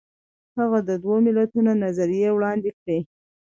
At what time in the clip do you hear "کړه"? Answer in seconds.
2.79-2.97